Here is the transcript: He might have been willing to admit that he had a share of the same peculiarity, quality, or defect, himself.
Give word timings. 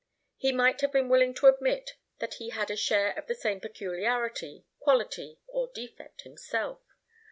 He 0.35 0.51
might 0.51 0.81
have 0.81 0.91
been 0.91 1.09
willing 1.09 1.35
to 1.35 1.45
admit 1.45 1.91
that 2.17 2.33
he 2.41 2.49
had 2.49 2.71
a 2.71 2.75
share 2.75 3.11
of 3.11 3.27
the 3.27 3.35
same 3.35 3.59
peculiarity, 3.59 4.65
quality, 4.79 5.37
or 5.47 5.69
defect, 5.75 6.23
himself. 6.23 6.81